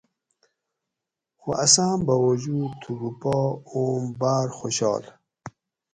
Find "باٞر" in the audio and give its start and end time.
4.19-4.47